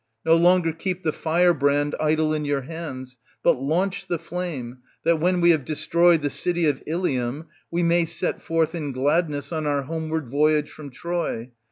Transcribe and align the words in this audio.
No 0.25 0.35
longer 0.35 0.73
keep 0.73 1.03
the 1.03 1.11
fire 1.13 1.53
brand 1.53 1.93
idle 1.99 2.33
in 2.33 2.43
your 2.43 2.61
hands, 2.61 3.19
but 3.43 3.61
launch 3.61 4.07
the 4.07 4.17
flame, 4.17 4.79
that 5.03 5.19
when 5.19 5.41
we 5.41 5.51
have 5.51 5.63
destroyed 5.63 6.23
the 6.23 6.29
city 6.31 6.65
of 6.65 6.81
Ilium 6.87 7.45
we 7.69 7.83
may 7.83 8.05
set 8.05 8.41
forth 8.41 8.73
in 8.73 8.93
gladness 8.93 9.51
on 9.51 9.67
our 9.67 9.83
homeward 9.83 10.27
voyage 10.27 10.71
fi:om 10.71 10.89
Troy. 10.89 11.51